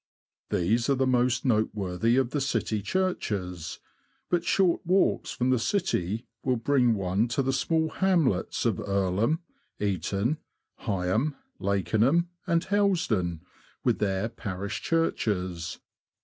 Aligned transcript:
These 0.49 0.89
are 0.89 0.95
the 0.95 1.05
most 1.05 1.45
noteworthy 1.45 2.17
of 2.17 2.31
the 2.31 2.41
city 2.41 2.81
churches; 2.81 3.77
but 4.31 4.43
short 4.43 4.83
walks 4.83 5.29
from 5.29 5.51
the 5.51 5.59
city 5.59 6.25
will 6.43 6.55
bring 6.55 6.95
one 6.95 7.27
to 7.27 7.43
the 7.43 7.53
small 7.53 7.89
hamlets 7.89 8.65
of 8.65 8.79
Earlham, 8.79 9.43
Eaton, 9.79 10.39
Heigham, 10.87 11.35
Lakenham, 11.59 12.29
and 12.47 12.63
Hellsden, 12.63 13.41
with 13.83 13.99
their 13.99 14.27
parish 14.27 14.81
churches. 14.81 15.77